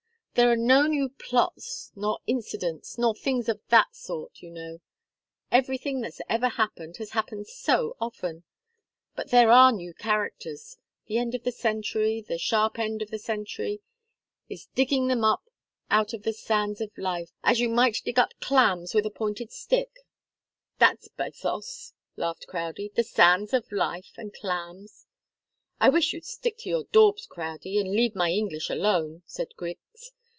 [0.33, 4.79] There are no new plots, nor incidents, nor things of that sort, you know.
[5.51, 8.45] Everything that's ever happened has happened so often.
[9.13, 10.77] But there are new characters.
[11.07, 13.81] The end of the century, the sharp end of the century,
[14.47, 15.43] is digging them up
[15.89, 19.51] out of the sands of life as you might dig up clams with a pointed
[19.51, 19.91] stick."
[20.79, 22.93] "That's bathos!" laughed Crowdie.
[22.95, 25.07] "The sands of life and clams!"
[25.81, 30.13] "I wish you'd stick to your daubs, Crowdie, and leave my English alone!" said Griggs.